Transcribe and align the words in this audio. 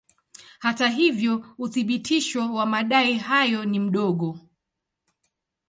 Hata 0.59 0.87
hivyo 0.89 1.45
uthibitisho 1.57 2.53
wa 2.53 2.65
madai 2.65 3.13
hayo 3.17 3.65
ni 3.65 3.79
mdogo. 3.79 4.39